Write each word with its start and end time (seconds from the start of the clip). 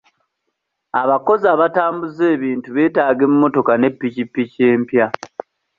Abakozi 1.01 1.45
abatambuza 1.53 2.23
ebintu 2.35 2.67
beetaaga 2.75 3.23
emmotoka 3.29 3.73
ne 3.77 3.89
ppikippiki 3.93 4.59
empya 4.71 5.07